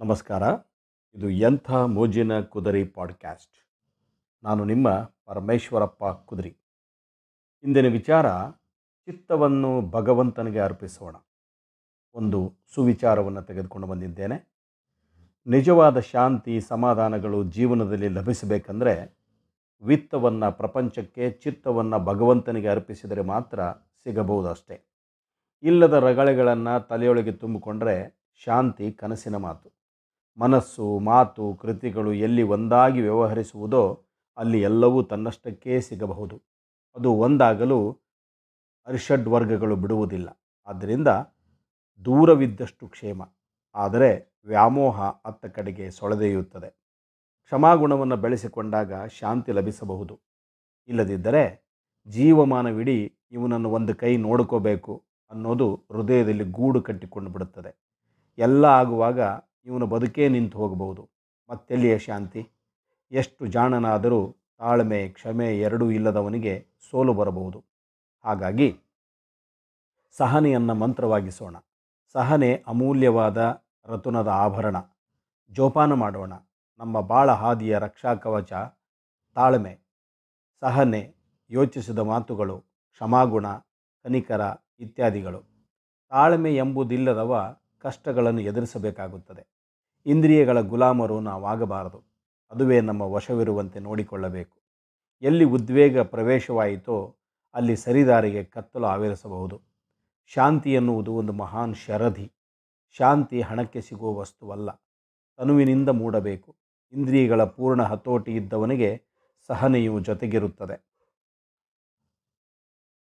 ನಮಸ್ಕಾರ. 0.00 0.42
ಇದು 1.14 1.30
ಎಂಥ 1.30 1.70
ಮೋಜಿನ 1.70 2.40
ಕುದರಿ 2.40 2.84
ಪಾಡ್ಕ್ಯಾಸ್ಟ್. 2.84 3.68
ನಾನು 4.44 4.64
ನಿಮ್ಮ 4.64 4.88
ಪರಮೇಶ್ವರಪ್ಪ 5.26 6.04
ಕುದರಿ. 6.04 6.56
ಇಂದಿನ 7.64 7.86
ವಿಚಾರ 7.86 8.26
ಚಿತ್ತವನ್ನು 9.06 9.90
ಭಗವಂತನಿಗೆ 9.90 10.58
ಅರ್ಪಿಸೋಣ. 10.58 11.16
ಒಂದು 12.14 12.54
ಸುವಿಚಾರವನ್ನು 12.74 13.42
ತೆಗೆದುಕೊಂಡು 13.42 13.86
ಬಂದಿದ್ದೇನೆ. 13.86 14.52
ನಿಜವಾದ 15.46 15.98
ಶಾಂತಿ, 15.98 16.60
ಸಮಾಧಾನಗಳು 16.60 17.44
ಜೀವನದಲ್ಲಿ 17.44 18.08
ಲಭಿಸಬೇಕಂದರೆ 18.08 19.18
ವಿತ್ತವನ್ನು, 19.82 20.56
ಪ್ರಪಂಚಕ್ಕೆ 20.56 21.30
ಚಿತ್ತವನ್ನು 21.30 21.98
ಭಗವಂತನಿಗೆ 21.98 22.68
ಅರ್ಪಿಸಿದರೆ 22.68 23.22
ಮಾತ್ರ 23.22 23.62
ಸಿಗಬಹುದಷ್ಟೇ. 24.04 24.88
ಇಲ್ಲದ 25.62 25.92
ರಗಳೆಗಳನ್ನು 25.92 26.86
ತಲೆಯೊಳಗೆ 26.86 27.32
ತುಂಬಿಕೊಂಡರೆ 27.32 28.20
ಶಾಂತಿ 28.44 28.92
ಕನಸಿನ 28.92 29.36
ಮಾತು. 29.36 29.77
ಮನಸ್ಸು, 30.38 30.98
ಮಾತು, 30.98 31.54
ಕೃತಿಗಳು 31.54 32.12
ಎಲ್ಲಿ 32.12 32.42
ಒಂದಾಗಿ 32.42 33.00
ವ್ಯವಹರಿಸುವುದೋ 33.00 34.04
ಅಲ್ಲಿ 34.36 34.62
ಎಲ್ಲವೂ 34.62 35.02
ತನ್ನಷ್ಟಕ್ಕೇ 35.02 35.80
ಸಿಗಬಹುದು. 35.80 36.42
ಅದು 36.96 37.12
ಒಂದಾಗಲು 37.12 37.98
ಅರಿಷಡ್ 38.86 39.28
ವರ್ಗಗಳು 39.28 39.76
ಬಿಡುವುದಿಲ್ಲ. 39.76 40.42
ಆದ್ದರಿಂದ 40.66 41.08
ದೂರವಿದ್ದಷ್ಟು 42.04 42.88
ಕ್ಷೇಮ. 42.88 43.22
ಆದರೆ 43.74 44.38
ವ್ಯಾಮೋಹ 44.44 45.02
ಅತ್ತ 45.02 45.46
ಕಡೆಗೆ 45.46 45.90
ಸೊಳೆದೆಯುತ್ತದೆ. 45.90 46.70
ಕ್ಷಮಾಗುಣವನ್ನು 47.44 48.16
ಬೆಳೆಸಿಕೊಂಡಾಗ 48.16 49.06
ಶಾಂತಿ 49.06 49.52
ಲಭಿಸಬಹುದು. 49.52 50.20
ಇಲ್ಲದಿದ್ದರೆ 50.88 51.68
ಜೀವಮಾನವಿಡೀ 52.06 53.12
ಇವನನ್ನು 53.32 53.70
ಒಂದು 53.70 53.94
ಕೈ 53.94 54.16
ನೋಡ್ಕೋಬೇಕು 54.16 55.04
ಅನ್ನೋದು 55.30 55.74
ಹೃದಯದಲ್ಲಿ 55.92 56.44
ಗೂಡು 56.44 56.82
ಕಟ್ಟಿಕೊಂಡು 56.82 57.30
ಬಿಡುತ್ತದೆ. 57.30 57.78
ಎಲ್ಲ 58.38 58.64
ಆಗುವಾಗ 58.64 59.20
ಇವನ 59.68 59.82
ಬದುಕೇ 59.82 60.28
ನಿಂತು 60.28 60.58
ಹೋಗಬಹುದು. 60.58 61.10
ಮತ್ತೆಲ್ಲಿಯ 61.50 61.98
ಶಾಂತಿ? 61.98 62.50
ಎಷ್ಟು 63.10 63.46
ಜಾಣನಾದರೂ 63.46 64.36
ತಾಳ್ಮೆ, 64.58 65.08
ಕ್ಷಮೆ 65.08 65.58
ಎರಡೂ 65.58 65.90
ಇಲ್ಲದವನಿಗೆ 65.90 66.66
ಸೋಲು 66.90 67.14
ಬರಬಹುದು. 67.14 67.64
ಹಾಗಾಗಿ 68.24 68.80
ಸಹನೆಯನ್ನು 70.16 70.74
ಮಂತ್ರವಾಗಿಸೋಣ. 70.74 71.56
ಸಹನೆ 72.12 72.64
ಅಮೂಲ್ಯವಾದ 72.66 73.62
ರತುನದ 73.86 74.28
ಆಭರಣ. 74.28 74.76
ಜೋಪಾನ 75.50 75.92
ಮಾಡೋಣ. 75.92 76.32
ನಮ್ಮ 76.78 77.00
ಬಾಳ 77.00 77.30
ಹಾದಿಯ 77.30 77.78
ರಕ್ಷಾ 77.78 78.14
ಕವಚ 78.14 78.52
ತಾಳ್ಮೆ. 79.34 79.78
ಸಹನೆ 80.60 81.14
ಯೋಚಿಸಿದ 81.50 81.98
ಮಾತುಗಳು, 81.98 82.60
ಕ್ಷಮಾಗುಣ, 82.60 83.46
ಕನಿಕರ 84.02 84.40
ಇತ್ಯಾದಿಗಳು. 84.80 85.42
ತಾಳ್ಮೆ 86.10 86.56
ಎಂಬುದಿಲ್ಲದವ 86.56 87.56
ಕಷ್ಟಗಳನ್ನು 87.78 88.40
ಎದುರಿಸಬೇಕಾಗುತ್ತದೆ. 88.40 89.57
ಇಂದ್ರಿಯಗಳ 90.08 90.60
ಗುಲಾಮರು 90.60 91.20
ನಾವಾಗಬಾರದು. 91.20 92.04
ಅದುವೇ 92.50 92.80
ನಮ್ಮ 92.80 93.02
ವಶವಿರುವಂತೆ 93.02 93.78
ನೋಡಿಕೊಳ್ಳಬೇಕು. 93.78 94.62
ಎಲ್ಲಿ 95.22 95.44
ಉದ್ವೇಗ 95.44 95.98
ಪ್ರವೇಶವಾಯಿತೋ 95.98 97.16
ಅಲ್ಲಿ 97.54 97.76
ಸರಿದಾರಿಗೆ 97.76 98.44
ಕತ್ತಲು 98.44 98.86
ಆವರಿಸಬಹುದು. 98.86 99.62
ಶಾಂತಿ 100.26 100.72
ಎನ್ನುವುದು 100.72 101.12
ಒಂದು 101.12 101.32
ಮಹಾನ್ 101.32 101.74
ಶರಧಿ. 101.74 102.32
ಶಾಂತಿ 102.90 103.40
ಹಣಕ್ಕೆ 103.40 103.80
ಸಿಗುವ 103.80 104.18
ವಸ್ತುವಲ್ಲ. 104.18 104.70
ತನುವಿನಿಂದ 105.36 105.88
ಮೂಡಬೇಕು. 105.88 106.56
ಇಂದ್ರಿಯಗಳ 106.92 107.44
ಪೂರ್ಣ 107.44 107.82
ಹತೋಟಿ 107.82 108.36
ಇದ್ದವನಿಗೆ 108.36 109.02
ಸಹನೆಯು 109.46 110.00
ಜೊತೆಗಿರುತ್ತದೆ. 110.00 110.88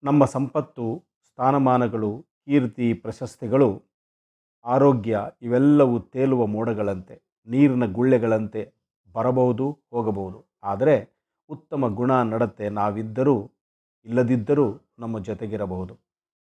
ನಮ್ಮ 0.03 0.25
ಸಂಪತ್ತು, 0.25 1.05
ಸ್ಥಾನಮಾನಗಳು, 1.25 2.27
ಕೀರ್ತಿ, 2.45 2.95
ಪ್ರಶಸ್ತಿಗಳು 2.95 3.90
ಆರೋಗ್ಯ 4.65 5.21
ಇವೆಲ್ಲವೂ 5.43 5.99
ತೇಲುವ 5.99 6.47
ಮೋಡಗಳಂತೆ, 6.47 7.23
ನೀರಿನ 7.47 7.85
ಗುಳ್ಳೆಗಳಂತೆ 7.93 8.73
ಬರಬಹುದು, 9.13 9.79
ಹೋಗಬಹುದು. 9.93 10.59
ಆದರೆ 10.63 10.97
ಉತ್ತಮ 11.51 11.95
ಗುಣ 11.95 12.23
ನಡತೆ 12.23 12.69
ನಾವಿದ್ದರೂ, 12.69 13.51
ಇಲ್ಲದಿದ್ದರೂ 14.05 14.81
ನಮ್ಮ 14.99 15.19
ಜೊತೆಗಿರಬಹುದು. 15.19 15.95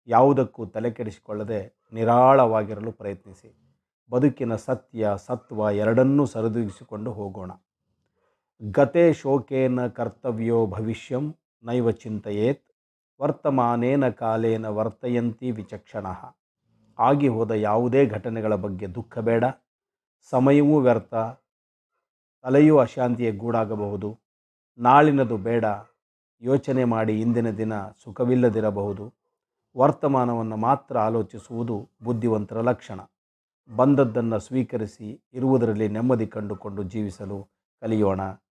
ಯಾವುದಕ್ಕೂ 0.08 0.66
ತಲೆ 0.66 0.92
ಕೆಡಿಸಿಕೊಳ್ಳದೆ 0.92 1.80
ನಿರಾಳವಾಗಿರಲು 1.94 2.92
ಪ್ರಯತ್ನಿಸಿ. 2.92 3.50
ಬದುಕಿನ 4.10 4.56
ಸತ್ಯ, 4.56 5.10
ಸತ್ವ 5.18 5.70
ಎರಡನ್ನೂ 5.74 6.26
ಸರಿದೂಗಿಸಿಕೊಂಡು 6.26 7.12
ಹೋಗೋಣ. 7.12 7.52
ಗತೆ 8.72 9.14
ಶೋಕೇನ 9.14 9.88
ಕರ್ತವ್ಯೋ 9.88 10.68
ಭವಿಷ್ಯಂ 10.68 11.36
ನೈವ 11.64 11.92
ಚಿಂತೆಯೇತ್, 11.92 12.64
ವರ್ತಮಾನೇನ 13.22 14.10
ಕಾಲೇನ 14.10 14.66
ವರ್ತಯಂತಿ 14.66 15.52
ವಿಚಕ್ಷಣ. 15.52 16.06
ಆಗಿ 17.00 17.28
ಹೋದ 17.28 17.52
ಯಾವುದೇ 17.52 18.06
ಘಟನೆಗಳ 18.06 18.56
ಬಗ್ಗೆ 18.56 18.88
ದುಃಖ 18.88 19.20
ಬೇಡ. 19.20 19.44
ಸಮಯವೂ 20.30 20.80
ವ್ಯರ್ಥ. 20.80 21.14
ತಲೆಯೂ 22.44 22.78
ಅಶಾಂತಿಯ 22.78 23.32
ಗೂಡಾಗಬಹುದು. 23.32 24.20
ನಾಳಿನದು 24.78 25.38
ಬೇಡ. 25.38 25.66
ಯೋಚನೆ 26.42 26.84
ಮಾಡಿ 26.84 27.22
ಇಂದಿನ 27.22 27.50
ದಿನ 27.50 27.74
ಸುಖವಿಲ್ಲದಿರಬಹುದು. 28.04 29.14
ವರ್ತಮಾನವನ್ನು 29.78 30.58
ಮಾತ್ರ 30.58 30.98
ಆಲೋಚಿಸುವುದು 30.98 31.90
ಬುದ್ಧಿವಂತರ 32.04 32.62
ಲಕ್ಷಣ. 32.62 33.00
ಬಂದದ್ದನ್ನು 33.76 34.40
ಸ್ವೀಕರಿಸಿ 34.40 35.22
ಇರುವುದರಲ್ಲಿ 35.34 35.88
ನೆಮ್ಮದಿ 35.88 36.28
ಕಂಡುಕೊಂಡು 36.28 36.84
ಜೀವಿಸಲು 36.84 37.50
ಕಲಿಯೋಣ. 37.82 38.22